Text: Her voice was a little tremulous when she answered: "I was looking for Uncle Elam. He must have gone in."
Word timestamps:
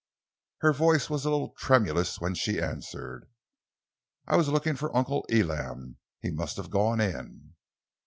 Her 0.61 0.73
voice 0.73 1.11
was 1.11 1.25
a 1.25 1.29
little 1.29 1.53
tremulous 1.59 2.19
when 2.19 2.33
she 2.33 2.59
answered: 2.59 3.27
"I 4.25 4.35
was 4.35 4.49
looking 4.49 4.75
for 4.75 4.97
Uncle 4.97 5.27
Elam. 5.29 5.97
He 6.21 6.31
must 6.31 6.57
have 6.57 6.71
gone 6.71 6.99
in." 6.99 7.53